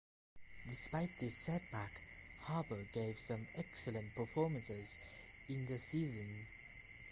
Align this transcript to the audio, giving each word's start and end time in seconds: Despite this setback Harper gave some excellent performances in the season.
Despite 0.67 1.11
this 1.19 1.37
setback 1.37 1.91
Harper 2.47 2.87
gave 2.91 3.19
some 3.19 3.45
excellent 3.55 4.15
performances 4.15 4.97
in 5.47 5.67
the 5.67 5.77
season. 5.77 6.47